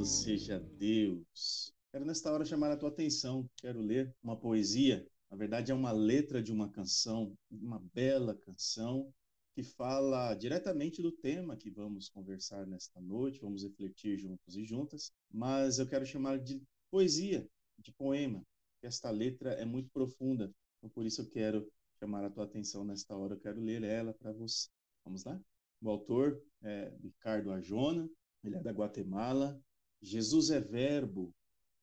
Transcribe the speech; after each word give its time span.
Louvado 0.00 0.04
seja 0.04 0.58
Deus! 0.78 1.74
Quero 1.92 2.06
nesta 2.06 2.32
hora 2.32 2.44
chamar 2.44 2.70
a 2.70 2.76
tua 2.76 2.88
atenção. 2.88 3.46
Quero 3.58 3.80
ler 3.82 4.14
uma 4.22 4.34
poesia, 4.34 5.06
na 5.30 5.36
verdade 5.36 5.70
é 5.70 5.74
uma 5.74 5.92
letra 5.92 6.42
de 6.42 6.50
uma 6.50 6.70
canção, 6.70 7.36
uma 7.50 7.78
bela 7.92 8.34
canção 8.34 9.12
que 9.54 9.62
fala 9.62 10.34
diretamente 10.34 11.02
do 11.02 11.12
tema 11.12 11.54
que 11.54 11.70
vamos 11.70 12.08
conversar 12.08 12.66
nesta 12.66 12.98
noite, 12.98 13.40
vamos 13.40 13.62
refletir 13.62 14.16
juntos 14.16 14.56
e 14.56 14.64
juntas, 14.64 15.12
mas 15.30 15.78
eu 15.78 15.86
quero 15.86 16.06
chamar 16.06 16.38
de 16.38 16.62
poesia, 16.90 17.46
de 17.78 17.92
poema, 17.92 18.42
que 18.80 18.86
esta 18.86 19.10
letra 19.10 19.52
é 19.52 19.66
muito 19.66 19.90
profunda, 19.90 20.50
então 20.78 20.88
por 20.88 21.04
isso 21.04 21.20
eu 21.20 21.28
quero 21.28 21.70
chamar 21.98 22.24
a 22.24 22.30
tua 22.30 22.44
atenção 22.44 22.84
nesta 22.84 23.14
hora, 23.14 23.34
eu 23.34 23.40
quero 23.40 23.60
ler 23.60 23.82
ela 23.82 24.14
para 24.14 24.32
você. 24.32 24.68
Vamos 25.04 25.24
lá? 25.24 25.38
O 25.82 25.90
autor 25.90 26.42
é 26.62 26.90
Ricardo 27.02 27.50
Arjona, 27.50 28.08
ele 28.42 28.56
é 28.56 28.62
da 28.62 28.72
Guatemala. 28.72 29.60
Jesus 30.02 30.50
é 30.50 30.60
verbo 30.60 31.34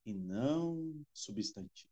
e 0.05 0.13
não 0.13 1.05
substantivo. 1.13 1.91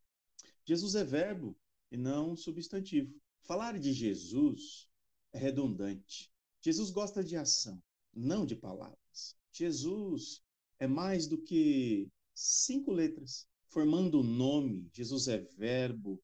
Jesus 0.65 0.95
é 0.95 1.03
verbo 1.03 1.55
e 1.91 1.97
não 1.97 2.35
substantivo. 2.35 3.13
Falar 3.43 3.77
de 3.77 3.93
Jesus 3.93 4.89
é 5.31 5.37
redundante. 5.37 6.31
Jesus 6.61 6.89
gosta 6.89 7.23
de 7.23 7.35
ação, 7.35 7.81
não 8.13 8.45
de 8.45 8.55
palavras. 8.55 9.35
Jesus 9.51 10.41
é 10.79 10.87
mais 10.87 11.27
do 11.27 11.37
que 11.37 12.09
cinco 12.33 12.91
letras, 12.91 13.47
formando 13.67 14.19
o 14.19 14.23
nome. 14.23 14.89
Jesus 14.91 15.27
é 15.27 15.37
verbo, 15.37 16.21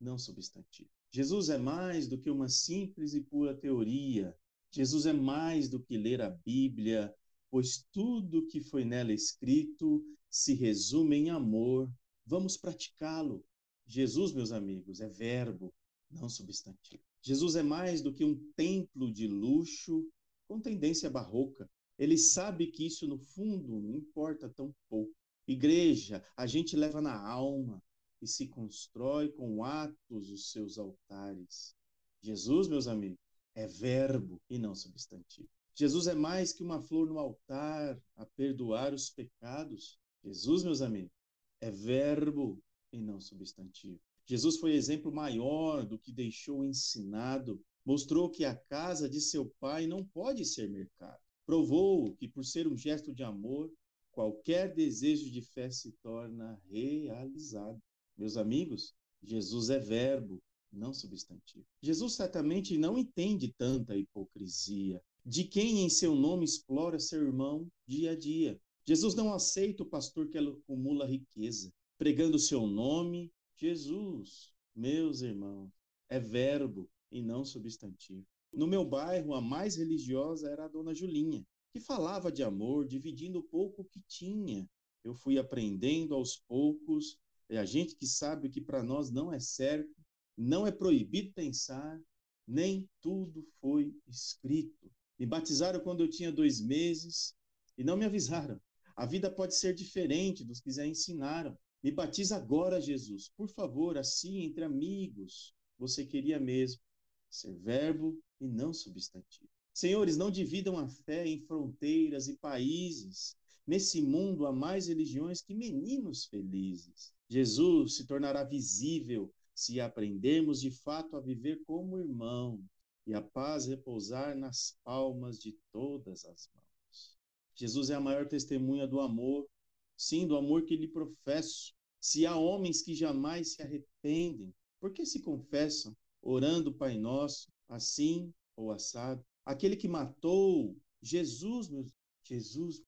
não 0.00 0.16
substantivo. 0.16 0.88
Jesus 1.10 1.48
é 1.48 1.58
mais 1.58 2.06
do 2.06 2.16
que 2.16 2.30
uma 2.30 2.48
simples 2.48 3.14
e 3.14 3.20
pura 3.20 3.54
teoria. 3.54 4.36
Jesus 4.70 5.06
é 5.06 5.12
mais 5.12 5.68
do 5.68 5.80
que 5.80 5.98
ler 5.98 6.22
a 6.22 6.30
Bíblia, 6.30 7.12
pois 7.50 7.84
tudo 7.92 8.46
que 8.46 8.60
foi 8.60 8.84
nela 8.84 9.12
escrito 9.12 10.04
se 10.30 10.54
resume 10.54 11.16
em 11.16 11.30
amor. 11.30 11.90
Vamos 12.24 12.56
praticá-lo. 12.56 13.44
Jesus, 13.86 14.32
meus 14.32 14.52
amigos, 14.52 15.00
é 15.00 15.08
verbo, 15.08 15.72
não 16.10 16.28
substantivo. 16.28 17.02
Jesus 17.20 17.56
é 17.56 17.62
mais 17.62 18.00
do 18.00 18.12
que 18.12 18.24
um 18.24 18.36
templo 18.56 19.12
de 19.12 19.26
luxo 19.26 20.08
com 20.46 20.60
tendência 20.60 21.10
barroca. 21.10 21.68
Ele 21.98 22.16
sabe 22.16 22.68
que 22.68 22.86
isso, 22.86 23.06
no 23.06 23.18
fundo, 23.18 23.80
não 23.80 23.94
importa 23.94 24.48
tão 24.48 24.74
pouco. 24.88 25.12
Igreja, 25.46 26.24
a 26.36 26.46
gente 26.46 26.76
leva 26.76 27.00
na 27.00 27.20
alma 27.20 27.82
e 28.22 28.26
se 28.26 28.46
constrói 28.46 29.30
com 29.32 29.64
atos 29.64 30.30
os 30.30 30.50
seus 30.52 30.78
altares. 30.78 31.74
Jesus, 32.22 32.68
meus 32.68 32.86
amigos, 32.86 33.18
é 33.54 33.66
verbo 33.66 34.40
e 34.48 34.58
não 34.58 34.74
substantivo. 34.74 35.48
Jesus 35.74 36.06
é 36.06 36.14
mais 36.14 36.52
que 36.52 36.62
uma 36.62 36.82
flor 36.82 37.08
no 37.08 37.18
altar 37.18 38.00
a 38.16 38.26
perdoar 38.26 38.92
os 38.92 39.10
pecados. 39.10 39.98
Jesus, 40.22 40.62
meus 40.62 40.82
amigos, 40.82 41.12
é 41.60 41.70
verbo 41.70 42.62
e 42.92 43.00
não 43.00 43.20
substantivo. 43.20 44.00
Jesus 44.26 44.58
foi 44.58 44.74
exemplo 44.74 45.12
maior 45.12 45.84
do 45.84 45.98
que 45.98 46.12
deixou 46.12 46.64
ensinado, 46.64 47.60
mostrou 47.84 48.30
que 48.30 48.44
a 48.44 48.54
casa 48.54 49.08
de 49.08 49.20
seu 49.20 49.46
pai 49.58 49.86
não 49.86 50.04
pode 50.04 50.44
ser 50.44 50.68
mercado. 50.68 51.18
Provou 51.46 52.14
que, 52.14 52.28
por 52.28 52.44
ser 52.44 52.68
um 52.68 52.76
gesto 52.76 53.12
de 53.12 53.22
amor, 53.22 53.72
qualquer 54.12 54.74
desejo 54.74 55.30
de 55.30 55.42
fé 55.42 55.70
se 55.70 55.92
torna 56.02 56.60
realizado. 56.70 57.80
Meus 58.16 58.36
amigos, 58.36 58.94
Jesus 59.22 59.70
é 59.70 59.78
verbo, 59.78 60.40
não 60.72 60.92
substantivo. 60.92 61.66
Jesus 61.82 62.14
certamente 62.14 62.78
não 62.78 62.96
entende 62.96 63.52
tanta 63.56 63.96
hipocrisia 63.96 65.02
de 65.24 65.44
quem 65.44 65.84
em 65.84 65.88
seu 65.88 66.14
nome 66.14 66.44
explora 66.44 66.98
seu 66.98 67.22
irmão 67.22 67.70
dia 67.86 68.12
a 68.12 68.16
dia. 68.16 68.60
Jesus 68.86 69.14
não 69.14 69.32
aceita 69.32 69.82
o 69.82 69.86
pastor 69.86 70.28
que 70.28 70.38
acumula 70.38 71.06
riqueza, 71.06 71.72
pregando 71.98 72.38
seu 72.38 72.66
nome. 72.66 73.32
Jesus, 73.56 74.52
meus 74.74 75.20
irmãos, 75.20 75.70
é 76.08 76.18
verbo 76.18 76.88
e 77.10 77.22
não 77.22 77.44
substantivo. 77.44 78.26
No 78.52 78.66
meu 78.66 78.84
bairro, 78.84 79.34
a 79.34 79.40
mais 79.40 79.76
religiosa 79.76 80.50
era 80.50 80.64
a 80.64 80.68
dona 80.68 80.94
Julinha, 80.94 81.46
que 81.72 81.78
falava 81.78 82.32
de 82.32 82.42
amor, 82.42 82.86
dividindo 82.86 83.38
o 83.38 83.44
pouco 83.44 83.84
que 83.84 84.00
tinha. 84.08 84.68
Eu 85.04 85.14
fui 85.14 85.38
aprendendo 85.38 86.14
aos 86.14 86.36
poucos, 86.36 87.18
é 87.48 87.58
a 87.58 87.64
gente 87.64 87.94
que 87.94 88.06
sabe 88.06 88.48
que 88.48 88.60
para 88.60 88.82
nós 88.82 89.10
não 89.10 89.32
é 89.32 89.38
certo, 89.38 89.94
não 90.36 90.66
é 90.66 90.72
proibido 90.72 91.32
pensar, 91.32 92.00
nem 92.46 92.88
tudo 93.00 93.46
foi 93.60 93.94
escrito. 94.08 94.79
Me 95.20 95.26
batizaram 95.26 95.78
quando 95.80 96.00
eu 96.00 96.08
tinha 96.08 96.32
dois 96.32 96.62
meses 96.62 97.34
e 97.76 97.84
não 97.84 97.94
me 97.94 98.06
avisaram. 98.06 98.58
A 98.96 99.04
vida 99.04 99.30
pode 99.30 99.54
ser 99.54 99.74
diferente 99.74 100.42
dos 100.42 100.62
que 100.62 100.70
já 100.70 100.86
ensinaram. 100.86 101.58
Me 101.82 101.92
batiza 101.92 102.36
agora, 102.36 102.80
Jesus, 102.80 103.30
por 103.36 103.46
favor, 103.50 103.98
assim, 103.98 104.38
entre 104.44 104.64
amigos. 104.64 105.54
Você 105.78 106.06
queria 106.06 106.40
mesmo 106.40 106.80
ser 107.28 107.54
verbo 107.58 108.18
e 108.40 108.48
não 108.48 108.72
substantivo. 108.72 109.50
Senhores, 109.74 110.16
não 110.16 110.30
dividam 110.30 110.78
a 110.78 110.88
fé 110.88 111.26
em 111.26 111.42
fronteiras 111.42 112.26
e 112.26 112.38
países. 112.38 113.36
Nesse 113.66 114.00
mundo 114.00 114.46
há 114.46 114.52
mais 114.54 114.88
religiões 114.88 115.42
que 115.42 115.54
meninos 115.54 116.24
felizes. 116.24 117.12
Jesus 117.28 117.96
se 117.96 118.06
tornará 118.06 118.42
visível 118.42 119.30
se 119.54 119.80
aprendermos 119.80 120.62
de 120.62 120.70
fato 120.70 121.14
a 121.14 121.20
viver 121.20 121.60
como 121.66 121.98
irmãos 121.98 122.64
e 123.06 123.14
a 123.14 123.22
paz 123.22 123.66
repousar 123.66 124.36
nas 124.36 124.78
palmas 124.84 125.38
de 125.38 125.56
todas 125.72 126.24
as 126.24 126.48
mãos. 126.54 127.16
Jesus 127.54 127.90
é 127.90 127.94
a 127.94 128.00
maior 128.00 128.26
testemunha 128.26 128.86
do 128.86 129.00
amor, 129.00 129.48
sim, 129.96 130.26
do 130.26 130.36
amor 130.36 130.64
que 130.64 130.76
lhe 130.76 130.88
professo. 130.88 131.74
Se 132.00 132.24
há 132.24 132.36
homens 132.36 132.82
que 132.82 132.94
jamais 132.94 133.54
se 133.54 133.62
arrependem, 133.62 134.54
por 134.80 134.92
que 134.92 135.04
se 135.04 135.20
confessam, 135.20 135.94
orando 136.22 136.72
Pai 136.72 136.96
Nosso, 136.96 137.52
assim 137.68 138.32
ou 138.56 138.70
assado? 138.70 139.24
Aquele 139.44 139.76
que 139.76 139.88
matou 139.88 140.76
Jesus, 141.02 141.68
meu 141.68 141.84
Jesus 142.22 142.82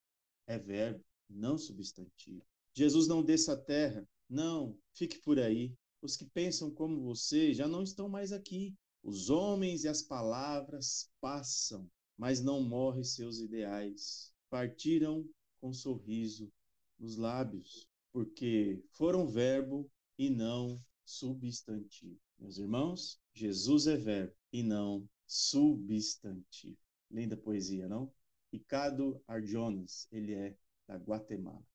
é 0.47 0.57
verbo, 0.57 1.03
não 1.29 1.57
substantivo. 1.57 2.43
Jesus 2.73 3.07
não 3.07 3.23
desça 3.23 3.53
a 3.53 3.57
terra, 3.57 4.07
não, 4.29 4.75
fique 4.93 5.19
por 5.19 5.39
aí. 5.39 5.75
Os 6.01 6.17
que 6.17 6.25
pensam 6.25 6.71
como 6.71 7.01
você 7.01 7.53
já 7.53 7.67
não 7.67 7.83
estão 7.83 8.09
mais 8.09 8.31
aqui. 8.31 8.75
Os 9.03 9.29
homens 9.29 9.83
e 9.83 9.89
as 9.89 10.01
palavras 10.01 11.11
passam, 11.19 11.91
mas 12.17 12.41
não 12.41 12.63
morrem 12.63 13.03
seus 13.03 13.39
ideais. 13.39 14.33
Partiram 14.49 15.27
com 15.59 15.73
sorriso 15.73 16.49
nos 16.97 17.17
lábios, 17.17 17.85
porque 18.13 18.81
foram 18.91 19.27
verbo 19.27 19.91
e 20.17 20.29
não 20.29 20.81
substantivo. 21.03 22.17
Meus 22.39 22.57
irmãos, 22.57 23.19
Jesus 23.33 23.87
é 23.87 23.97
verbo 23.97 24.33
e 24.53 24.63
não 24.63 25.07
substantivo. 25.27 26.77
Linda 27.11 27.35
poesia, 27.35 27.89
não? 27.89 28.09
Ricardo 28.53 29.21
Arjonas, 29.27 30.07
ele 30.11 30.33
é 30.33 30.55
da 30.87 30.95
Guatemala. 30.95 31.65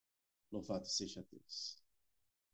Louvado 0.50 0.88
seja 0.88 1.22
Deus. 1.30 1.76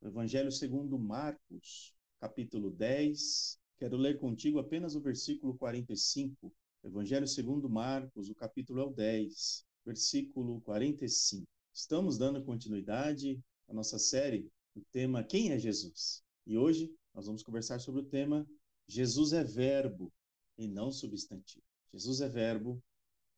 O 0.00 0.08
Evangelho 0.08 0.50
segundo 0.50 0.98
Marcos, 0.98 1.94
capítulo 2.18 2.70
10, 2.70 3.58
Quero 3.84 3.98
ler 3.98 4.18
contigo 4.18 4.58
apenas 4.58 4.94
o 4.94 5.00
versículo 5.02 5.58
45. 5.58 6.50
Evangelho 6.82 7.28
segundo 7.28 7.68
Marcos, 7.68 8.30
o 8.30 8.34
capítulo 8.34 8.80
é 8.80 8.84
o 8.84 8.90
10, 8.90 9.62
versículo 9.84 10.58
45. 10.62 11.46
Estamos 11.70 12.16
dando 12.16 12.42
continuidade 12.42 13.38
à 13.68 13.74
nossa 13.74 13.98
série, 13.98 14.50
o 14.74 14.80
tema 14.90 15.22
Quem 15.22 15.52
é 15.52 15.58
Jesus? 15.58 16.24
E 16.46 16.56
hoje 16.56 16.90
nós 17.12 17.26
vamos 17.26 17.42
conversar 17.42 17.78
sobre 17.78 18.00
o 18.00 18.06
tema 18.06 18.48
Jesus 18.88 19.34
é 19.34 19.44
verbo 19.44 20.10
e 20.56 20.66
não 20.66 20.90
substantivo. 20.90 21.66
Jesus 21.92 22.22
é 22.22 22.28
verbo 22.30 22.82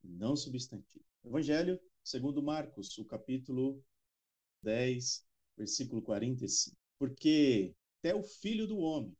e 0.04 0.08
não 0.08 0.36
substantivo. 0.36 1.04
Evangelho 1.24 1.76
segundo 2.04 2.40
Marcos, 2.40 2.96
o 2.98 3.04
capítulo 3.04 3.82
10, 4.62 5.26
versículo 5.56 6.00
45. 6.02 6.76
Porque 7.00 7.74
até 7.98 8.14
o 8.14 8.22
filho 8.22 8.68
do 8.68 8.78
homem 8.78 9.12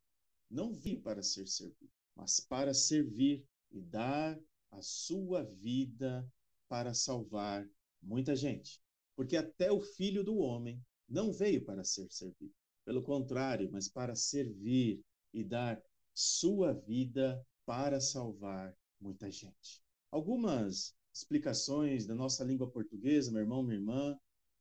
não 0.51 0.73
veio 0.73 1.01
para 1.01 1.23
ser 1.23 1.47
servido, 1.47 1.91
mas 2.15 2.41
para 2.41 2.73
servir 2.73 3.45
e 3.71 3.81
dar 3.81 4.39
a 4.71 4.83
sua 4.83 5.43
vida 5.43 6.27
para 6.69 6.95
salvar 6.95 7.69
muita 8.03 8.35
gente. 8.35 8.81
Porque 9.15 9.37
até 9.37 9.71
o 9.73 9.81
filho 9.81 10.23
do 10.23 10.37
homem 10.37 10.81
não 11.09 11.33
veio 11.33 11.65
para 11.65 11.85
ser 11.85 12.11
servido. 12.11 12.55
Pelo 12.85 13.03
contrário, 13.03 13.69
mas 13.73 13.89
para 13.89 14.15
servir 14.15 15.03
e 15.33 15.43
dar 15.43 15.81
sua 16.15 16.73
vida 16.73 17.45
para 17.65 18.01
salvar 18.01 18.77
muita 19.01 19.31
gente. 19.31 19.83
Algumas 20.11 20.95
explicações 21.13 22.07
da 22.07 22.15
nossa 22.15 22.45
língua 22.45 22.71
portuguesa, 22.71 23.33
meu 23.33 23.41
irmão, 23.41 23.63
minha 23.63 23.79
irmã, 23.79 24.19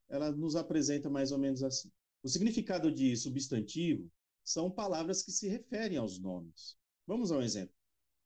ela 0.09 0.31
nos 0.31 0.55
apresenta 0.55 1.09
mais 1.09 1.31
ou 1.31 1.37
menos 1.37 1.61
assim. 1.63 1.91
O 2.23 2.29
significado 2.29 2.91
de 2.91 3.15
substantivo 3.15 4.09
são 4.45 4.69
palavras 4.69 5.23
que 5.23 5.31
se 5.31 5.49
referem 5.49 5.97
aos 5.97 6.19
nomes. 6.19 6.77
Vamos 7.07 7.31
a 7.31 7.37
um 7.37 7.41
exemplo: 7.41 7.75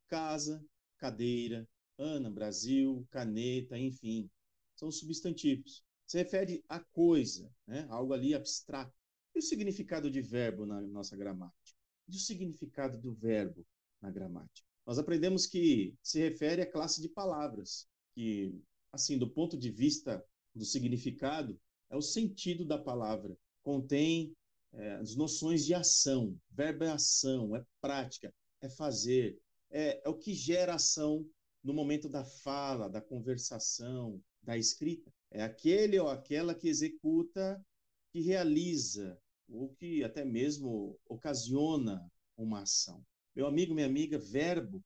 casa, 0.08 0.64
cadeira, 0.98 1.68
Ana, 1.98 2.30
Brasil, 2.30 3.08
caneta, 3.10 3.78
enfim. 3.78 4.30
São 4.76 4.92
substantivos. 4.92 5.84
se 6.06 6.18
refere 6.18 6.64
a 6.68 6.80
coisa, 6.80 7.52
né? 7.66 7.86
algo 7.90 8.14
ali 8.14 8.34
abstrato. 8.34 8.94
E 9.36 9.40
o 9.40 9.42
significado 9.42 10.10
de 10.10 10.22
verbo 10.22 10.66
na 10.66 10.82
nossa 10.82 11.16
gramática? 11.16 11.78
E 12.08 12.16
o 12.16 12.20
significado 12.20 12.98
do 12.98 13.14
verbo 13.14 13.66
na 14.02 14.10
gramática? 14.10 14.68
Nós 14.86 14.98
aprendemos 14.98 15.46
que 15.46 15.94
se 16.02 16.20
refere 16.20 16.62
à 16.62 16.72
classe 16.72 17.02
de 17.02 17.10
palavras, 17.10 17.88
que, 18.16 18.60
assim, 18.92 19.18
do 19.18 19.30
ponto 19.30 19.58
de 19.58 19.70
vista 19.70 20.26
do 20.56 20.66
significado, 20.66 21.60
é 21.90 21.96
o 21.96 22.02
sentido 22.02 22.66
da 22.66 22.78
palavra. 22.78 23.38
Contém 23.62 24.36
é, 24.74 24.94
as 24.96 25.16
noções 25.16 25.66
de 25.66 25.74
ação. 25.74 26.38
Verbo 26.52 26.84
é 26.84 26.92
ação, 26.92 27.56
é 27.56 27.64
prática, 27.82 28.34
é 28.62 28.70
fazer. 28.70 29.40
É, 29.70 30.02
é 30.04 30.10
o 30.10 30.18
que 30.18 30.34
gera 30.34 30.76
ação 30.76 31.26
no 31.64 31.74
momento 31.74 32.08
da 32.10 32.24
fala, 32.24 32.90
da 32.90 33.02
conversação, 33.02 34.22
da 34.42 34.58
escrita. 34.58 35.12
É 35.32 35.44
aquele 35.44 36.00
ou 36.00 36.10
aquela 36.10 36.56
que 36.56 36.68
executa, 36.68 37.64
que 38.12 38.22
realiza, 38.22 39.20
ou 39.48 39.70
que 39.70 40.04
até 40.04 40.24
mesmo 40.24 41.00
ocasiona 41.06 42.10
uma 42.38 42.62
ação. 42.62 43.04
Meu 43.36 43.48
amigo, 43.48 43.74
minha 43.74 43.88
amiga, 43.88 44.18
verbo 44.18 44.84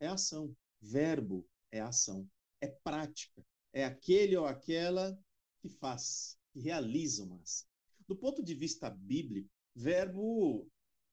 é 0.00 0.06
ação. 0.06 0.54
Verbo 0.80 1.46
é 1.70 1.80
ação. 1.80 2.28
É 2.60 2.68
prática. 2.68 3.44
É 3.72 3.84
aquele 3.84 4.36
ou 4.36 4.46
aquela 4.46 5.18
que 5.60 5.68
faz, 5.68 6.38
que 6.52 6.60
realiza 6.60 7.24
uma 7.24 7.40
ação. 7.40 7.67
Do 8.08 8.16
ponto 8.16 8.42
de 8.42 8.54
vista 8.54 8.88
bíblico, 8.88 9.50
verbo 9.74 10.66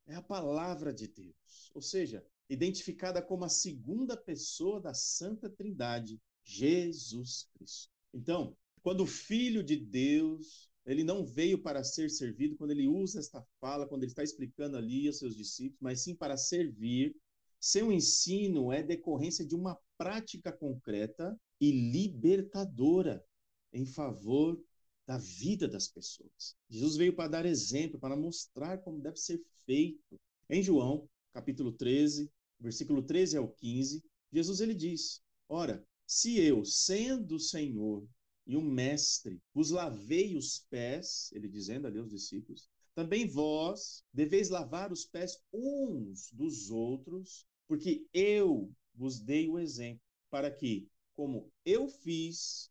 é 0.08 0.16
a 0.16 0.22
palavra 0.22 0.94
de 0.94 1.08
Deus, 1.08 1.70
ou 1.74 1.82
seja, 1.82 2.26
identificada 2.50 3.22
como 3.22 3.44
a 3.44 3.50
segunda 3.50 4.16
pessoa 4.16 4.80
da 4.80 4.94
Santa 4.94 5.50
Trindade, 5.50 6.22
Jesus 6.44 7.50
Cristo. 7.54 7.92
Então, 8.14 8.56
quando 8.82 9.02
o 9.02 9.08
Filho 9.08 9.64
de 9.64 9.76
Deus, 9.76 10.70
ele 10.86 11.04
não 11.04 11.26
veio 11.26 11.62
para 11.62 11.84
ser 11.84 12.10
servido, 12.10 12.56
quando 12.56 12.72
ele 12.72 12.88
usa 12.88 13.20
esta 13.20 13.46
fala, 13.60 13.88
quando 13.88 14.04
ele 14.04 14.12
está 14.12 14.24
explicando 14.24 14.78
ali 14.78 15.08
aos 15.08 15.18
seus 15.18 15.36
discípulos, 15.36 15.82
mas 15.82 16.02
sim 16.02 16.16
para 16.16 16.38
servir, 16.38 17.16
seu 17.60 17.92
ensino 17.92 18.72
é 18.72 18.84
decorrência 18.84 19.46
de 19.46 19.56
uma 19.56 19.78
prática 19.98 20.52
concreta 20.52 21.38
e 21.60 21.72
libertadora 21.72 23.26
em 23.74 23.86
favor 23.86 24.62
da 25.06 25.18
vida 25.18 25.68
das 25.68 25.88
pessoas. 25.88 26.56
Jesus 26.70 26.96
veio 26.96 27.16
para 27.16 27.30
dar 27.30 27.46
exemplo, 27.46 28.00
para 28.00 28.16
mostrar 28.16 28.80
como 28.80 29.00
deve 29.00 29.18
ser 29.18 29.42
feito. 29.66 30.20
Em 30.50 30.64
João, 30.64 31.08
capítulo 31.34 31.72
13, 31.72 32.32
versículo 32.60 33.04
13 33.04 33.38
ao 33.38 33.48
15, 33.48 34.04
Jesus 34.32 34.60
ele 34.62 34.74
diz: 34.74 35.22
Ora, 35.48 35.86
se 36.08 36.40
eu, 36.40 36.66
sendo 36.66 37.40
Senhor 37.40 38.08
e 38.48 38.56
um 38.56 38.64
mestre, 38.64 39.42
vos 39.54 39.72
lavei 39.72 40.36
os 40.36 40.60
pés, 40.70 41.32
ele 41.34 41.48
dizendo 41.48 41.88
ali 41.88 42.00
aos 42.00 42.10
discípulos, 42.10 42.70
também 42.94 43.28
vós 43.28 44.04
deveis 44.14 44.50
lavar 44.50 44.92
os 44.92 45.06
pés 45.06 45.38
uns 45.52 46.32
dos 46.32 46.70
outros, 46.70 47.46
porque 47.68 48.08
eu 48.14 48.72
vos 48.94 49.20
dei 49.20 49.50
o 49.50 49.60
exemplo, 49.60 50.02
para 50.30 50.50
que, 50.50 50.88
como 51.14 51.52
eu 51.66 51.90
fiz, 51.90 52.70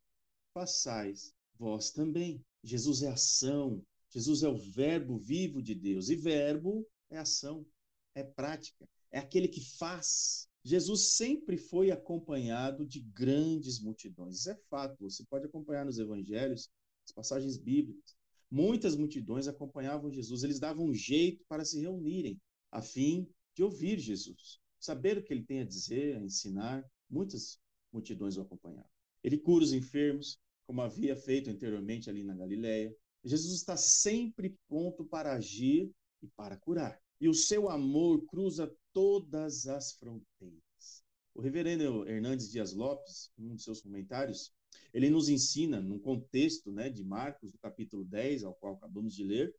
façais 0.55 1.34
vós 1.59 1.91
também. 1.91 2.45
Jesus 2.63 3.03
é 3.03 3.09
ação, 3.09 3.85
Jesus 4.11 4.43
é 4.43 4.49
o 4.49 4.57
verbo 4.57 5.19
vivo 5.19 5.63
de 5.63 5.75
Deus, 5.75 6.09
e 6.09 6.17
verbo 6.17 6.87
é 7.11 7.19
ação, 7.19 7.67
é 8.15 8.23
prática, 8.23 8.89
é 9.11 9.19
aquele 9.19 9.49
que 9.49 9.61
faz, 9.61 10.49
Jesus 10.65 11.15
sempre 11.17 11.59
foi 11.59 11.91
acompanhado 11.91 12.87
de 12.87 13.01
grandes 13.01 13.79
multidões. 13.79 14.39
Isso 14.39 14.51
é 14.51 14.57
fato. 14.71 14.97
Você 15.01 15.23
pode 15.25 15.45
acompanhar 15.45 15.85
nos 15.85 15.99
evangelhos, 15.99 16.71
as 17.05 17.13
passagens 17.13 17.59
bíblicas. 17.59 18.17
Muitas 18.51 18.97
multidões 18.97 19.47
acompanhavam 19.47 20.11
Jesus. 20.11 20.43
Eles 20.43 20.59
davam 20.59 20.87
um 20.87 20.95
jeito 20.95 21.45
para 21.47 21.67
se 21.67 21.79
reunirem, 21.81 22.41
a 22.73 22.81
fim 22.81 23.29
de 23.55 23.63
ouvir 23.63 23.99
Jesus, 23.99 24.59
saber 24.81 25.19
o 25.19 25.23
que 25.23 25.35
ele 25.35 25.45
tem 25.45 25.61
a 25.61 25.67
dizer, 25.67 26.17
a 26.17 26.21
ensinar. 26.21 26.83
Muitas 27.11 27.61
multidões 27.93 28.39
o 28.39 28.41
acompanhavam. 28.41 28.91
Ele 29.23 29.37
cura 29.37 29.65
os 29.65 29.73
enfermos, 29.75 30.39
como 30.67 30.83
havia 30.83 31.17
feito 31.17 31.51
anteriormente 31.51 32.09
ali 32.09 32.23
na 32.23 32.35
Galileia. 32.35 32.95
Jesus 33.25 33.55
está 33.55 33.77
sempre 33.77 34.57
pronto 34.69 35.05
para 35.05 35.35
agir 35.35 35.91
e 36.23 36.27
para 36.29 36.57
curar. 36.57 37.01
E 37.21 37.29
o 37.29 37.35
seu 37.35 37.69
amor 37.69 38.25
cruza 38.27 38.75
todas 38.93 39.67
as 39.67 39.93
fronteiras. 39.93 41.05
O 41.35 41.41
reverendo 41.41 42.09
Hernandes 42.09 42.51
Dias 42.51 42.73
Lopes, 42.73 43.31
em 43.39 43.51
um 43.51 43.57
de 43.57 43.63
seus 43.63 43.81
comentários, 43.81 44.53
ele 44.93 45.11
nos 45.11 45.29
ensina, 45.29 45.81
num 45.81 45.99
contexto 45.99 46.71
né, 46.71 46.89
de 46.89 47.05
Marcos, 47.05 47.51
do 47.53 47.59
capítulo 47.59 48.05
10, 48.05 48.45
ao 48.45 48.55
qual 48.55 48.75
acabamos 48.75 49.15
de 49.15 49.25
ler, 49.25 49.55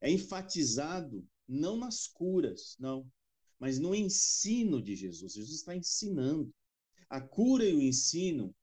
é 0.00 0.10
enfatizado 0.10 1.26
não 1.46 1.76
nas 1.76 2.06
curas, 2.06 2.76
não, 2.78 3.06
mas 3.58 3.78
no 3.78 3.94
ensino 3.94 4.82
de 4.82 4.96
Jesus. 4.96 5.34
Jesus 5.34 5.58
está 5.58 5.76
ensinando. 5.76 6.52
A 7.08 7.20
cura 7.20 7.64
e 7.64 7.74
o 7.74 7.80
ensino 7.80 8.54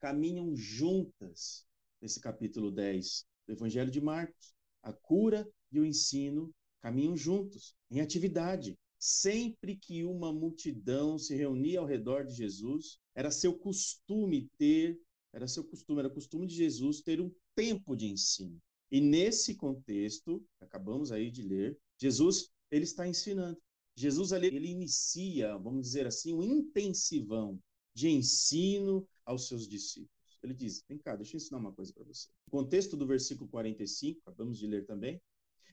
caminham 0.00 0.56
juntas 0.56 1.66
nesse 2.00 2.20
capítulo 2.20 2.70
10 2.70 3.26
do 3.46 3.52
Evangelho 3.52 3.90
de 3.90 4.00
Marcos. 4.00 4.54
A 4.82 4.92
cura 4.92 5.48
e 5.72 5.80
o 5.80 5.84
ensino 5.84 6.52
caminham 6.80 7.16
juntos, 7.16 7.74
em 7.90 8.00
atividade. 8.00 8.76
Sempre 8.98 9.76
que 9.76 10.04
uma 10.04 10.32
multidão 10.32 11.18
se 11.18 11.34
reunia 11.34 11.80
ao 11.80 11.86
redor 11.86 12.24
de 12.24 12.34
Jesus, 12.34 12.98
era 13.14 13.30
seu 13.30 13.56
costume 13.56 14.50
ter, 14.58 15.00
era 15.32 15.46
seu 15.46 15.64
costume, 15.64 16.00
era 16.00 16.10
costume 16.10 16.46
de 16.46 16.54
Jesus 16.54 17.00
ter 17.00 17.20
um 17.20 17.30
tempo 17.54 17.96
de 17.96 18.06
ensino. 18.06 18.58
E 18.90 19.00
nesse 19.00 19.54
contexto, 19.54 20.42
acabamos 20.60 21.12
aí 21.12 21.30
de 21.30 21.42
ler, 21.42 21.78
Jesus, 22.00 22.48
ele 22.70 22.84
está 22.84 23.06
ensinando. 23.06 23.58
Jesus 23.94 24.32
ali, 24.32 24.46
ele 24.46 24.68
inicia, 24.68 25.58
vamos 25.58 25.82
dizer 25.82 26.06
assim, 26.06 26.32
um 26.32 26.42
intensivão 26.42 27.60
de 27.94 28.08
ensino 28.08 29.06
aos 29.28 29.46
seus 29.46 29.68
discípulos. 29.68 30.40
Ele 30.42 30.54
diz: 30.54 30.82
Vem 30.88 30.98
cá, 30.98 31.14
deixa 31.14 31.36
eu 31.36 31.36
ensinar 31.36 31.58
uma 31.58 31.72
coisa 31.72 31.92
para 31.92 32.04
você. 32.04 32.28
O 32.46 32.50
contexto 32.50 32.96
do 32.96 33.06
versículo 33.06 33.48
45, 33.50 34.22
acabamos 34.22 34.58
de 34.58 34.66
ler 34.66 34.86
também, 34.86 35.20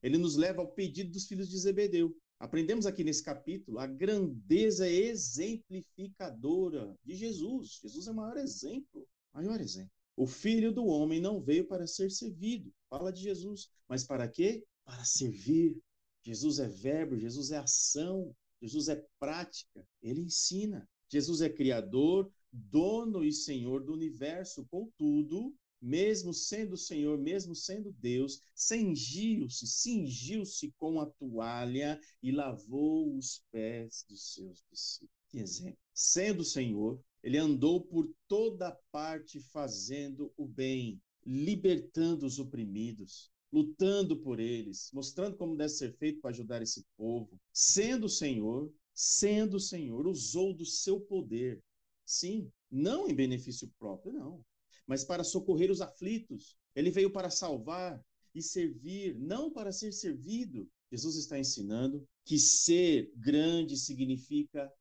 ele 0.03 0.17
nos 0.17 0.35
leva 0.35 0.61
ao 0.61 0.67
pedido 0.67 1.11
dos 1.11 1.25
filhos 1.25 1.49
de 1.49 1.57
Zebedeu. 1.57 2.13
Aprendemos 2.37 2.85
aqui 2.85 3.01
nesse 3.03 3.23
capítulo 3.23 3.79
a 3.79 3.87
grandeza 3.87 4.89
exemplificadora 4.89 6.93
de 7.03 7.15
Jesus. 7.15 7.79
Jesus 7.81 8.07
é 8.07 8.11
o 8.11 8.15
maior 8.15 8.37
exemplo, 8.37 9.07
maior 9.33 9.61
exemplo. 9.61 9.91
O 10.17 10.27
filho 10.27 10.73
do 10.73 10.85
homem 10.85 11.21
não 11.21 11.41
veio 11.41 11.65
para 11.65 11.87
ser 11.87 12.11
servido, 12.11 12.73
fala 12.89 13.11
de 13.11 13.21
Jesus, 13.21 13.69
mas 13.87 14.03
para 14.03 14.27
quê? 14.27 14.65
Para 14.83 15.05
servir. 15.05 15.77
Jesus 16.21 16.59
é 16.59 16.67
verbo, 16.67 17.17
Jesus 17.17 17.51
é 17.51 17.57
ação, 17.57 18.35
Jesus 18.61 18.89
é 18.89 19.01
prática, 19.19 19.85
ele 20.01 20.21
ensina. 20.21 20.87
Jesus 21.07 21.41
é 21.41 21.49
criador, 21.49 22.31
dono 22.55 23.23
e 23.23 23.31
senhor 23.31 23.83
do 23.83 23.93
universo, 23.93 24.65
contudo, 24.71 25.53
mesmo 25.81 26.33
sendo 26.33 26.77
Senhor, 26.77 27.17
mesmo 27.17 27.53
sendo 27.53 27.91
Deus, 27.99 28.41
cingiu-se, 28.55 29.67
cingiu-se 29.67 30.73
com 30.77 30.99
a 30.99 31.05
toalha 31.05 31.99
e 32.23 32.31
lavou 32.31 33.15
os 33.15 33.43
pés 33.51 34.05
dos 34.09 34.33
seus 34.33 34.63
discípulos. 34.71 35.13
Que 35.29 35.39
exemplo. 35.39 35.77
Sendo 35.93 36.43
Senhor, 36.43 36.99
ele 37.21 37.37
andou 37.37 37.81
por 37.81 38.09
toda 38.27 38.77
parte 38.91 39.39
fazendo 39.39 40.31
o 40.37 40.47
bem, 40.47 41.01
libertando 41.25 42.25
os 42.25 42.39
oprimidos, 42.39 43.29
lutando 43.51 44.17
por 44.17 44.39
eles, 44.39 44.89
mostrando 44.93 45.37
como 45.37 45.55
deve 45.55 45.69
ser 45.69 45.95
feito 45.97 46.19
para 46.19 46.31
ajudar 46.31 46.61
esse 46.61 46.85
povo. 46.97 47.39
Sendo 47.51 48.07
Senhor, 48.07 48.71
sendo 48.93 49.59
Senhor, 49.59 50.07
usou 50.07 50.53
do 50.53 50.65
seu 50.65 50.99
poder. 50.99 51.61
Sim, 52.05 52.51
não 52.69 53.07
em 53.09 53.13
benefício 53.13 53.71
próprio, 53.79 54.13
não 54.13 54.43
mas 54.87 55.03
para 55.03 55.23
socorrer 55.23 55.71
os 55.71 55.81
aflitos. 55.81 56.55
Ele 56.75 56.91
veio 56.91 57.11
para 57.11 57.29
salvar 57.29 58.03
e 58.33 58.41
servir, 58.41 59.17
não 59.19 59.51
para 59.51 59.71
ser 59.71 59.91
servido. 59.91 60.69
Jesus 60.91 61.15
está 61.15 61.39
ensinando 61.39 62.07
que 62.23 62.37
ser 62.37 63.11
grande 63.15 63.77
significa 63.77 64.71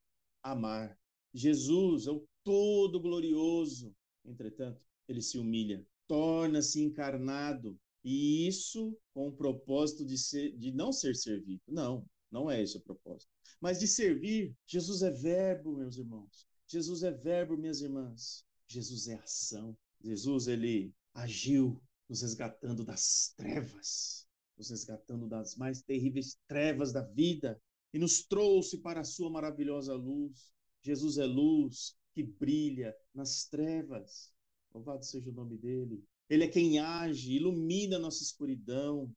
amar. 0.42 0.98
Jesus 1.32 2.06
é 2.06 2.10
o 2.10 2.26
todo 2.42 3.00
glorioso. 3.00 3.94
Entretanto, 4.24 4.84
ele 5.08 5.22
se 5.22 5.38
humilha, 5.38 5.84
torna-se 6.06 6.80
encarnado, 6.80 7.78
e 8.02 8.46
isso 8.46 8.96
com 9.14 9.28
o 9.28 9.32
propósito 9.32 10.04
de, 10.04 10.18
ser, 10.18 10.56
de 10.58 10.70
não 10.72 10.92
ser 10.92 11.16
servido. 11.16 11.62
Não, 11.66 12.04
não 12.30 12.50
é 12.50 12.62
esse 12.62 12.76
o 12.76 12.82
propósito. 12.82 13.30
Mas 13.60 13.78
de 13.80 13.88
servir. 13.88 14.54
Jesus 14.66 15.02
é 15.02 15.10
verbo, 15.10 15.76
meus 15.76 15.96
irmãos. 15.96 16.46
Jesus 16.66 17.02
é 17.02 17.10
verbo, 17.10 17.56
minhas 17.56 17.80
irmãs. 17.80 18.44
Jesus 18.66 19.08
é 19.08 19.14
ação. 19.14 19.76
Jesus 20.02 20.46
ele 20.48 20.94
agiu 21.12 21.80
nos 22.08 22.22
resgatando 22.22 22.84
das 22.84 23.32
trevas, 23.36 24.26
nos 24.56 24.70
resgatando 24.70 25.28
das 25.28 25.56
mais 25.56 25.82
terríveis 25.82 26.38
trevas 26.46 26.92
da 26.92 27.02
vida 27.02 27.60
e 27.92 27.98
nos 27.98 28.24
trouxe 28.24 28.78
para 28.78 29.00
a 29.00 29.04
sua 29.04 29.30
maravilhosa 29.30 29.94
luz. 29.94 30.52
Jesus 30.82 31.18
é 31.18 31.24
luz 31.24 31.96
que 32.12 32.22
brilha 32.22 32.94
nas 33.14 33.46
trevas. 33.46 34.32
Louvado 34.72 35.04
seja 35.04 35.30
o 35.30 35.34
nome 35.34 35.56
dele. 35.56 36.04
Ele 36.28 36.44
é 36.44 36.48
quem 36.48 36.78
age, 36.78 37.32
ilumina 37.32 37.98
nossa 37.98 38.22
escuridão, 38.22 39.14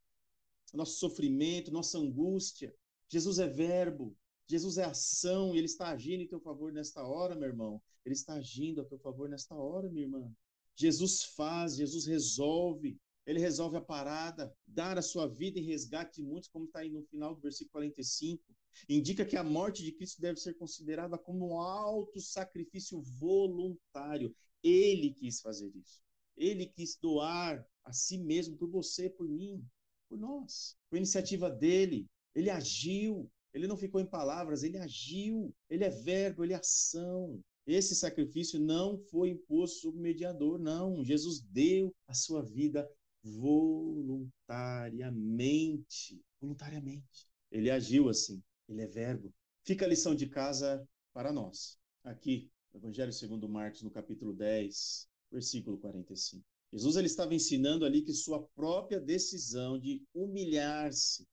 nosso 0.74 1.00
sofrimento, 1.00 1.72
nossa 1.72 1.98
angústia. 1.98 2.74
Jesus 3.08 3.40
é 3.40 3.48
verbo, 3.48 4.16
Jesus 4.48 4.78
é 4.78 4.86
ação 4.86 5.54
e 5.54 5.58
ele 5.58 5.66
está 5.66 5.90
agindo 5.90 6.24
em 6.24 6.28
teu 6.28 6.40
favor 6.40 6.72
nesta 6.72 7.04
hora, 7.06 7.36
meu 7.36 7.50
irmão. 7.50 7.82
Ele 8.06 8.16
está 8.16 8.36
agindo 8.36 8.82
a 8.82 8.86
teu 8.86 8.98
favor 8.98 9.28
nesta 9.28 9.56
hora, 9.56 9.90
minha 9.90 10.06
irmã. 10.06 10.32
Jesus 10.76 11.24
faz, 11.24 11.76
Jesus 11.76 12.06
resolve, 12.06 12.98
ele 13.26 13.40
resolve 13.40 13.76
a 13.76 13.82
parada, 13.82 14.56
dar 14.66 14.98
a 14.98 15.02
sua 15.02 15.28
vida 15.28 15.60
em 15.60 15.66
resgate 15.66 16.22
de 16.22 16.24
muitos, 16.28 16.48
como 16.48 16.66
está 16.66 16.80
aí 16.80 16.90
no 16.90 17.04
final 17.04 17.36
do 17.36 17.42
versículo 17.42 17.72
45. 17.72 18.42
Indica 18.88 19.26
que 19.26 19.36
a 19.36 19.44
morte 19.44 19.84
de 19.84 19.92
Cristo 19.92 20.22
deve 20.22 20.40
ser 20.40 20.54
considerada 20.54 21.18
como 21.18 21.50
um 21.50 21.60
alto 21.60 22.22
sacrifício 22.22 23.02
voluntário. 23.02 24.34
Ele 24.64 25.14
quis 25.14 25.42
fazer 25.42 25.70
isso. 25.76 26.02
Ele 26.38 26.68
quis 26.68 26.96
doar 26.96 27.68
a 27.84 27.92
si 27.92 28.18
mesmo 28.18 28.56
por 28.56 28.70
você, 28.70 29.10
por 29.10 29.28
mim, 29.28 29.66
por 30.08 30.18
nós. 30.18 30.78
Foi 30.90 31.00
iniciativa 31.00 31.50
dele. 31.50 32.08
Ele 32.34 32.50
agiu. 32.50 33.30
Ele 33.54 33.68
não 33.68 33.78
ficou 33.78 34.02
em 34.02 34.06
palavras, 34.06 34.64
ele 34.64 34.78
agiu. 34.78 35.54
Ele 35.70 35.84
é 35.84 35.90
verbo, 35.90 36.44
ele 36.44 36.54
é 36.54 36.58
ação. 36.58 37.40
Esse 37.66 37.96
sacrifício 37.96 38.60
não 38.60 38.98
foi 38.98 39.30
imposto 39.30 39.80
sobre 39.82 40.00
o 40.00 40.04
mediador, 40.04 40.60
não. 40.60 41.04
Jesus 41.04 41.42
deu 41.42 41.94
a 42.08 42.14
sua 42.14 42.42
vida 42.42 42.90
voluntariamente. 43.24 46.22
Voluntariamente. 46.40 47.28
Ele 47.52 47.70
agiu 47.70 48.08
assim. 48.10 48.42
Ele 48.70 48.82
é 48.82 48.88
verbo. 48.88 49.34
Fica 49.66 49.86
a 49.86 49.90
lição 49.90 50.16
de 50.16 50.28
casa 50.28 50.88
para 51.14 51.34
nós. 51.34 51.78
Aqui, 52.04 52.50
Evangelho 52.74 53.12
segundo 53.12 53.50
Marcos, 53.50 53.82
no 53.82 53.92
capítulo 53.92 54.34
10, 54.34 55.10
versículo 55.32 55.78
45. 55.78 56.44
Jesus 56.72 56.96
ele 56.96 57.08
estava 57.08 57.34
ensinando 57.34 57.86
ali 57.86 58.02
que 58.02 58.14
sua 58.14 58.44
própria 58.56 59.00
decisão 59.00 59.80
de 59.80 60.04
humilhar-se, 60.14 61.26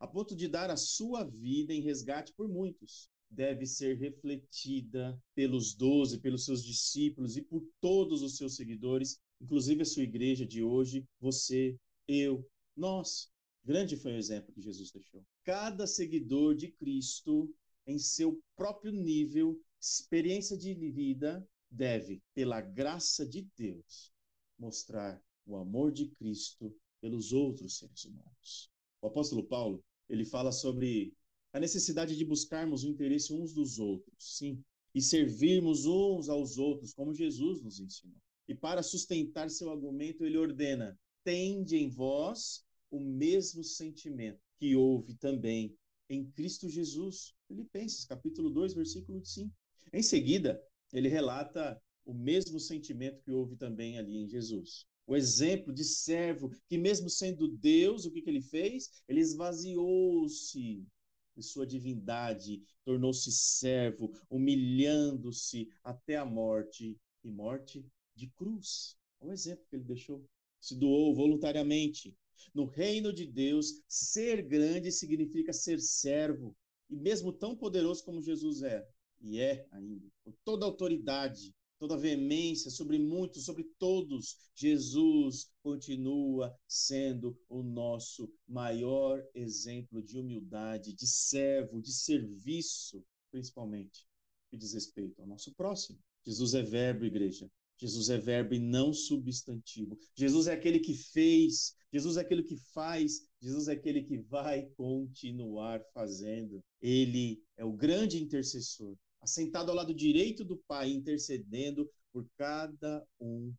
a 0.00 0.06
ponto 0.06 0.34
de 0.34 0.48
dar 0.48 0.70
a 0.70 0.76
sua 0.76 1.24
vida 1.24 1.72
em 1.72 1.80
resgate 1.80 2.32
por 2.32 2.48
muitos, 2.48 3.10
deve 3.30 3.66
ser 3.66 3.98
refletida 3.98 5.20
pelos 5.34 5.74
doze, 5.74 6.18
pelos 6.18 6.44
seus 6.44 6.64
discípulos 6.64 7.36
e 7.36 7.42
por 7.42 7.66
todos 7.80 8.22
os 8.22 8.36
seus 8.36 8.56
seguidores, 8.56 9.20
inclusive 9.40 9.82
a 9.82 9.86
sua 9.86 10.02
igreja 10.02 10.46
de 10.46 10.62
hoje, 10.62 11.04
você, 11.20 11.76
eu, 12.06 12.48
nós. 12.76 13.30
Grande 13.64 13.96
foi 13.96 14.12
o 14.12 14.18
exemplo 14.18 14.52
que 14.52 14.62
Jesus 14.62 14.90
deixou. 14.90 15.22
Cada 15.44 15.86
seguidor 15.86 16.54
de 16.54 16.68
Cristo, 16.68 17.52
em 17.86 17.98
seu 17.98 18.40
próprio 18.56 18.92
nível, 18.92 19.60
experiência 19.80 20.56
de 20.56 20.74
vida, 20.74 21.46
deve, 21.70 22.22
pela 22.34 22.60
graça 22.60 23.26
de 23.26 23.46
Deus, 23.56 24.12
mostrar 24.58 25.20
o 25.44 25.56
amor 25.56 25.92
de 25.92 26.08
Cristo 26.08 26.74
pelos 27.00 27.32
outros 27.32 27.78
seres 27.78 28.04
humanos. 28.04 28.70
O 29.00 29.06
apóstolo 29.06 29.44
Paulo, 29.44 29.84
ele 30.08 30.24
fala 30.24 30.52
sobre 30.52 31.14
a 31.52 31.60
necessidade 31.60 32.16
de 32.16 32.24
buscarmos 32.24 32.84
o 32.84 32.88
interesse 32.88 33.32
uns 33.32 33.52
dos 33.52 33.78
outros, 33.78 34.36
sim, 34.36 34.62
e 34.94 35.02
servirmos 35.02 35.86
uns 35.86 36.28
aos 36.28 36.58
outros, 36.58 36.92
como 36.92 37.14
Jesus 37.14 37.62
nos 37.62 37.78
ensinou. 37.80 38.16
E 38.48 38.54
para 38.54 38.82
sustentar 38.82 39.50
seu 39.50 39.70
argumento, 39.70 40.24
ele 40.24 40.38
ordena: 40.38 40.98
tende 41.22 41.76
em 41.76 41.90
vós 41.90 42.64
o 42.90 42.98
mesmo 42.98 43.62
sentimento 43.62 44.40
que 44.58 44.74
houve 44.74 45.14
também 45.14 45.76
em 46.08 46.24
Cristo 46.30 46.68
Jesus. 46.68 47.34
Filipenses, 47.46 48.04
capítulo 48.04 48.48
2, 48.50 48.74
versículo 48.74 49.24
5. 49.24 49.54
Em 49.92 50.02
seguida, 50.02 50.60
ele 50.92 51.08
relata 51.08 51.80
o 52.04 52.14
mesmo 52.14 52.58
sentimento 52.58 53.22
que 53.22 53.30
houve 53.30 53.56
também 53.56 53.98
ali 53.98 54.16
em 54.16 54.26
Jesus. 54.26 54.86
O 55.08 55.16
exemplo 55.16 55.72
de 55.72 55.84
servo 55.84 56.50
que, 56.68 56.76
mesmo 56.76 57.08
sendo 57.08 57.48
Deus, 57.48 58.04
o 58.04 58.10
que, 58.10 58.20
que 58.20 58.28
ele 58.28 58.42
fez? 58.42 58.90
Ele 59.08 59.20
esvaziou-se 59.20 60.86
de 61.34 61.42
sua 61.42 61.66
divindade, 61.66 62.62
tornou-se 62.84 63.32
servo, 63.32 64.12
humilhando-se 64.28 65.66
até 65.82 66.16
a 66.16 66.26
morte 66.26 66.94
e 67.24 67.30
morte 67.30 67.82
de 68.14 68.28
cruz. 68.28 68.98
O 69.18 69.32
exemplo 69.32 69.64
que 69.70 69.76
ele 69.76 69.84
deixou. 69.84 70.22
Se 70.60 70.76
doou 70.78 71.14
voluntariamente. 71.14 72.14
No 72.52 72.66
reino 72.66 73.10
de 73.10 73.24
Deus, 73.24 73.80
ser 73.88 74.42
grande 74.42 74.92
significa 74.92 75.54
ser 75.54 75.80
servo. 75.80 76.54
E 76.90 76.96
mesmo 76.96 77.32
tão 77.32 77.56
poderoso 77.56 78.04
como 78.04 78.20
Jesus 78.20 78.62
é, 78.62 78.86
e 79.22 79.40
é 79.40 79.66
ainda, 79.70 80.06
com 80.22 80.32
toda 80.44 80.66
autoridade, 80.66 81.54
toda 81.78 81.96
veemência 81.96 82.70
sobre 82.70 82.98
muitos, 82.98 83.44
sobre 83.44 83.64
todos, 83.78 84.36
Jesus 84.54 85.50
continua 85.62 86.54
sendo 86.66 87.38
o 87.48 87.62
nosso 87.62 88.30
maior 88.46 89.24
exemplo 89.34 90.02
de 90.02 90.18
humildade, 90.18 90.92
de 90.92 91.06
servo, 91.06 91.80
de 91.80 91.92
serviço, 91.92 93.04
principalmente, 93.30 94.06
que 94.50 94.56
diz 94.56 94.72
respeito 94.72 95.20
ao 95.20 95.28
nosso 95.28 95.54
próximo. 95.54 95.98
Jesus 96.26 96.54
é 96.54 96.62
verbo, 96.62 97.04
igreja. 97.04 97.48
Jesus 97.80 98.10
é 98.10 98.18
verbo 98.18 98.54
e 98.54 98.58
não 98.58 98.92
substantivo. 98.92 99.96
Jesus 100.16 100.48
é 100.48 100.52
aquele 100.52 100.80
que 100.80 100.94
fez, 100.94 101.76
Jesus 101.92 102.16
é 102.16 102.22
aquele 102.22 102.42
que 102.42 102.56
faz, 102.74 103.22
Jesus 103.40 103.68
é 103.68 103.72
aquele 103.72 104.02
que 104.02 104.18
vai 104.18 104.66
continuar 104.76 105.80
fazendo. 105.94 106.60
Ele 106.80 107.40
é 107.56 107.64
o 107.64 107.72
grande 107.72 108.20
intercessor 108.20 108.96
assentado 109.20 109.70
ao 109.70 109.76
lado 109.76 109.94
direito 109.94 110.44
do 110.44 110.56
Pai, 110.56 110.90
intercedendo 110.90 111.90
por 112.12 112.28
cada 112.36 113.06
um 113.20 113.52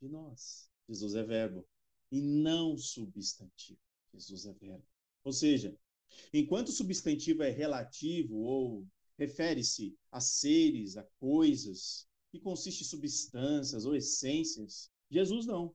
de 0.00 0.08
nós. 0.08 0.68
Jesus 0.88 1.14
é 1.14 1.22
verbo 1.22 1.66
e 2.10 2.20
não 2.20 2.76
substantivo. 2.76 3.78
Jesus 4.12 4.46
é 4.46 4.52
verbo. 4.54 4.84
Ou 5.24 5.32
seja, 5.32 5.76
enquanto 6.32 6.68
o 6.68 6.72
substantivo 6.72 7.42
é 7.42 7.50
relativo 7.50 8.36
ou 8.36 8.86
refere-se 9.18 9.96
a 10.10 10.20
seres, 10.20 10.96
a 10.96 11.02
coisas, 11.18 12.06
que 12.30 12.38
consiste 12.38 12.82
em 12.82 12.86
substâncias 12.86 13.84
ou 13.84 13.94
essências, 13.94 14.90
Jesus 15.10 15.46
não. 15.46 15.74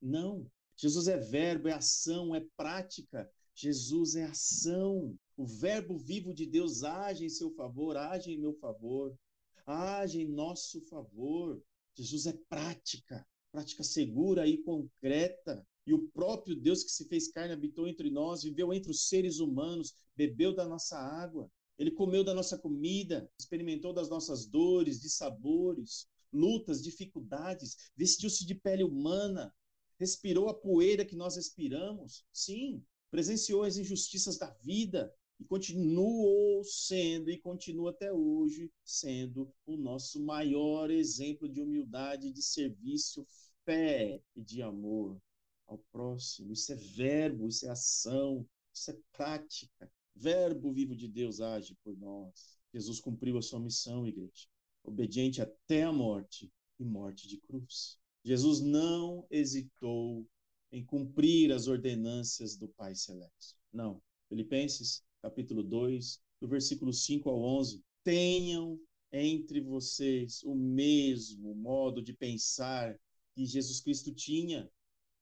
Não. 0.00 0.50
Jesus 0.76 1.08
é 1.08 1.18
verbo, 1.18 1.68
é 1.68 1.72
ação, 1.72 2.34
é 2.34 2.44
prática. 2.56 3.30
Jesus 3.54 4.16
é 4.16 4.24
ação. 4.24 5.16
O 5.40 5.46
verbo 5.46 5.96
vivo 5.96 6.34
de 6.34 6.44
Deus 6.44 6.84
age 6.84 7.24
em 7.24 7.30
seu 7.30 7.50
favor, 7.52 7.96
age 7.96 8.30
em 8.30 8.38
meu 8.38 8.52
favor, 8.52 9.18
age 9.64 10.20
em 10.20 10.28
nosso 10.28 10.82
favor. 10.82 11.58
Jesus 11.94 12.26
é 12.26 12.34
prática, 12.46 13.26
prática 13.50 13.82
segura 13.82 14.46
e 14.46 14.58
concreta. 14.58 15.66
E 15.86 15.94
o 15.94 16.10
próprio 16.10 16.54
Deus 16.54 16.84
que 16.84 16.90
se 16.90 17.08
fez 17.08 17.32
carne 17.32 17.54
habitou 17.54 17.88
entre 17.88 18.10
nós, 18.10 18.42
viveu 18.42 18.70
entre 18.70 18.90
os 18.90 19.08
seres 19.08 19.38
humanos, 19.38 19.94
bebeu 20.14 20.54
da 20.54 20.68
nossa 20.68 20.98
água, 20.98 21.50
ele 21.78 21.90
comeu 21.90 22.22
da 22.22 22.34
nossa 22.34 22.58
comida, 22.58 23.26
experimentou 23.40 23.94
das 23.94 24.10
nossas 24.10 24.44
dores, 24.44 25.00
de 25.00 25.08
sabores, 25.08 26.06
lutas, 26.30 26.82
dificuldades, 26.82 27.90
vestiu-se 27.96 28.44
de 28.44 28.54
pele 28.54 28.84
humana, 28.84 29.50
respirou 29.98 30.50
a 30.50 30.54
poeira 30.54 31.02
que 31.02 31.16
nós 31.16 31.36
respiramos. 31.36 32.26
Sim, 32.30 32.84
presenciou 33.10 33.62
as 33.62 33.78
injustiças 33.78 34.36
da 34.36 34.50
vida, 34.62 35.10
e 35.40 35.44
continuou 35.44 36.62
sendo 36.62 37.30
e 37.30 37.38
continua 37.38 37.90
até 37.90 38.12
hoje 38.12 38.70
sendo 38.84 39.50
o 39.64 39.74
nosso 39.74 40.22
maior 40.22 40.90
exemplo 40.90 41.48
de 41.48 41.62
humildade, 41.62 42.30
de 42.30 42.42
serviço, 42.42 43.26
fé 43.64 44.22
e 44.36 44.42
de 44.42 44.60
amor 44.60 45.18
ao 45.66 45.78
próximo. 45.90 46.52
Isso 46.52 46.70
é 46.72 46.76
verbo, 46.76 47.48
isso 47.48 47.64
é 47.64 47.70
ação, 47.70 48.46
isso 48.72 48.90
é 48.90 48.98
prática. 49.16 49.90
Verbo 50.14 50.72
vivo 50.72 50.94
de 50.94 51.08
Deus 51.08 51.40
age 51.40 51.74
por 51.82 51.96
nós. 51.96 52.58
Jesus 52.74 53.00
cumpriu 53.00 53.38
a 53.38 53.42
sua 53.42 53.58
missão, 53.58 54.06
igreja, 54.06 54.46
obediente 54.84 55.40
até 55.40 55.84
a 55.84 55.92
morte 55.92 56.52
e 56.78 56.84
morte 56.84 57.26
de 57.26 57.38
cruz. 57.38 57.98
Jesus 58.22 58.60
não 58.60 59.26
hesitou 59.30 60.26
em 60.70 60.84
cumprir 60.84 61.50
as 61.50 61.66
ordenâncias 61.66 62.56
do 62.56 62.68
Pai 62.68 62.94
Celeste. 62.94 63.56
Não. 63.72 64.02
Filipenses 64.28 65.02
capítulo 65.22 65.62
2, 65.62 66.20
do 66.40 66.48
versículo 66.48 66.92
5 66.92 67.28
ao 67.28 67.40
11. 67.40 67.82
Tenham 68.02 68.80
entre 69.12 69.60
vocês 69.60 70.42
o 70.44 70.54
mesmo 70.54 71.54
modo 71.54 72.02
de 72.02 72.12
pensar 72.12 72.98
que 73.34 73.44
Jesus 73.44 73.80
Cristo 73.80 74.12
tinha. 74.12 74.70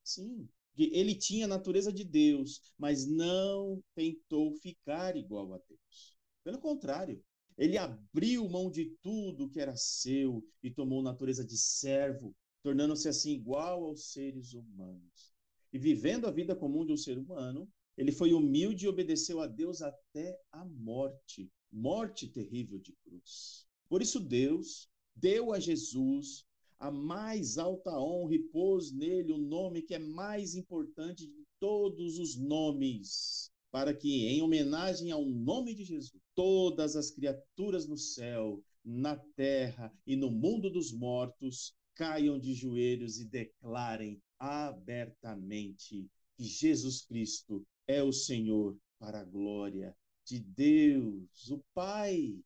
Sim, 0.02 0.48
ele 0.76 1.14
tinha 1.14 1.46
a 1.46 1.48
natureza 1.48 1.92
de 1.92 2.04
Deus, 2.04 2.72
mas 2.78 3.06
não 3.06 3.82
tentou 3.94 4.54
ficar 4.54 5.16
igual 5.16 5.54
a 5.54 5.58
Deus. 5.68 6.16
Pelo 6.44 6.58
contrário, 6.58 7.22
ele 7.56 7.76
abriu 7.76 8.48
mão 8.48 8.70
de 8.70 8.96
tudo 9.02 9.48
que 9.48 9.60
era 9.60 9.76
seu 9.76 10.44
e 10.62 10.70
tomou 10.70 11.02
natureza 11.02 11.44
de 11.44 11.58
servo, 11.58 12.34
tornando-se 12.62 13.08
assim 13.08 13.32
igual 13.32 13.84
aos 13.84 14.12
seres 14.12 14.54
humanos. 14.54 15.34
E 15.72 15.78
vivendo 15.78 16.26
a 16.26 16.30
vida 16.30 16.54
comum 16.54 16.86
de 16.86 16.92
um 16.92 16.96
ser 16.96 17.18
humano, 17.18 17.68
ele 17.98 18.12
foi 18.12 18.32
humilde 18.32 18.86
e 18.86 18.88
obedeceu 18.88 19.40
a 19.40 19.46
Deus 19.46 19.82
até 19.82 20.40
a 20.50 20.64
morte 20.64 21.50
morte 21.70 22.26
terrível 22.26 22.78
de 22.78 22.92
cruz. 23.04 23.66
Por 23.88 24.02
isso, 24.02 24.20
Deus 24.20 24.88
deu 25.14 25.52
a 25.52 25.60
Jesus 25.60 26.46
a 26.78 26.90
mais 26.90 27.58
alta 27.58 27.90
honra 27.98 28.34
e 28.34 28.38
pôs 28.38 28.92
nele 28.92 29.32
o 29.32 29.38
nome 29.38 29.82
que 29.82 29.94
é 29.94 29.98
mais 29.98 30.54
importante 30.54 31.26
de 31.26 31.44
todos 31.58 32.18
os 32.18 32.36
nomes, 32.36 33.50
para 33.70 33.92
que, 33.92 34.26
em 34.26 34.40
homenagem 34.40 35.10
ao 35.10 35.24
nome 35.24 35.74
de 35.74 35.84
Jesus, 35.84 36.12
todas 36.34 36.94
as 36.94 37.10
criaturas 37.10 37.86
no 37.86 37.96
céu, 37.96 38.62
na 38.84 39.16
terra 39.36 39.92
e 40.06 40.16
no 40.16 40.30
mundo 40.30 40.70
dos 40.70 40.92
mortos 40.92 41.74
caiam 41.94 42.38
de 42.38 42.54
joelhos 42.54 43.18
e 43.18 43.24
declarem 43.24 44.22
abertamente 44.38 46.08
que 46.36 46.44
Jesus 46.44 47.02
Cristo 47.02 47.66
é 47.88 48.02
o 48.02 48.12
Senhor 48.12 48.78
para 48.98 49.20
a 49.20 49.24
glória 49.24 49.96
de 50.24 50.38
Deus, 50.38 51.50
o 51.50 51.58
Pai. 51.72 52.38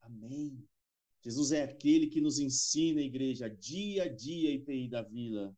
Amém. 0.00 0.66
Jesus 1.22 1.52
é 1.52 1.64
aquele 1.64 2.06
que 2.06 2.20
nos 2.20 2.38
ensina, 2.38 3.02
igreja, 3.02 3.48
dia 3.48 4.04
a 4.04 4.08
dia, 4.08 4.54
IPI 4.54 4.88
da 4.88 5.02
Vila, 5.02 5.54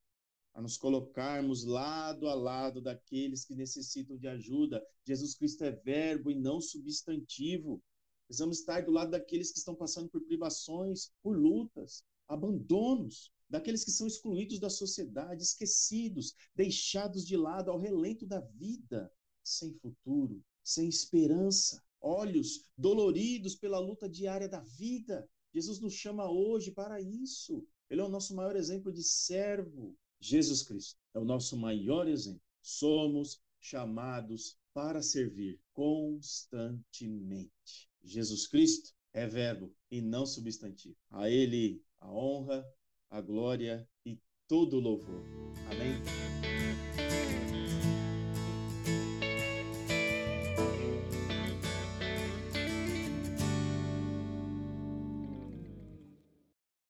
a 0.55 0.61
nos 0.61 0.77
colocarmos 0.77 1.63
lado 1.63 2.27
a 2.27 2.35
lado 2.35 2.81
daqueles 2.81 3.45
que 3.45 3.55
necessitam 3.55 4.17
de 4.17 4.27
ajuda. 4.27 4.85
Jesus 5.05 5.37
Cristo 5.37 5.63
é 5.63 5.71
verbo 5.71 6.33
e 6.33 6.35
não 6.35 6.61
substantivo. 6.61 7.81
Precisamos 8.27 8.59
estar 8.59 8.85
do 8.85 8.91
lado 8.91 9.13
daqueles 9.13 9.53
que 9.53 9.59
estão 9.59 9.75
passando 9.75 10.09
por 10.09 10.21
privações, 10.23 11.13
por 11.23 11.39
lutas, 11.39 12.03
abandonos, 12.27 13.31
daqueles 13.49 13.85
que 13.85 13.93
são 13.93 14.07
excluídos 14.07 14.59
da 14.59 14.69
sociedade, 14.69 15.43
esquecidos, 15.45 16.35
deixados 16.57 17.25
de 17.25 17.37
lado 17.37 17.71
ao 17.71 17.79
relento 17.79 18.27
da 18.27 18.41
vida, 18.41 19.11
sem 19.49 19.73
futuro, 19.75 20.43
sem 20.63 20.89
esperança, 20.89 21.83
olhos 22.01 22.65
doloridos 22.77 23.55
pela 23.55 23.79
luta 23.79 24.09
diária 24.09 24.49
da 24.49 24.61
vida. 24.61 25.29
Jesus 25.53 25.81
nos 25.81 25.95
chama 25.95 26.31
hoje 26.31 26.71
para 26.71 27.01
isso. 27.01 27.67
Ele 27.91 28.01
é 28.01 28.05
o 28.05 28.09
nosso 28.09 28.35
maior 28.35 28.57
exemplo 28.57 28.93
de 28.93 29.03
servo. 29.03 29.97
Jesus 30.21 30.63
Cristo 30.63 30.99
é 31.15 31.19
o 31.19 31.25
nosso 31.25 31.57
maior 31.57 32.07
exemplo. 32.07 32.43
Somos 32.61 33.41
chamados 33.61 34.59
para 34.73 35.03
servir 35.03 35.61
constantemente. 35.73 37.91
Jesus 38.03 38.47
Cristo 38.47 38.95
é 39.13 39.27
verbo 39.27 39.75
e 39.91 40.01
não 40.01 40.27
substantivo. 40.27 40.97
A 41.11 41.29
Ele 41.29 41.83
a 42.01 42.13
honra, 42.13 42.65
a 43.11 43.21
glória 43.21 43.89
e 44.05 44.19
todo 44.47 44.77
o 44.77 44.81
louvor. 44.81 45.23
Amém? 45.71 46.68